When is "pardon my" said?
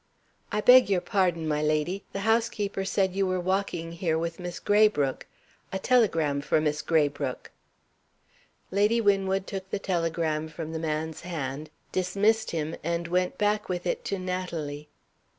0.99-1.61